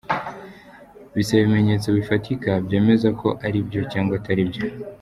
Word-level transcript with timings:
Bisaba 1.15 1.39
ibimenyetso 1.43 1.87
bifatika 1.97 2.49
byemeza 2.65 3.07
ko 3.21 3.27
ari 3.45 3.57
byo 3.67 3.81
cyangwa 3.91 4.13
atari 4.19 4.43
byo. 4.49 4.63